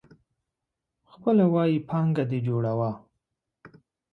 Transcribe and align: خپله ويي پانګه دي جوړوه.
خپله 1.11 1.45
ويي 1.53 1.77
پانګه 1.89 2.23
دي 2.29 2.39
جوړوه. 2.47 2.91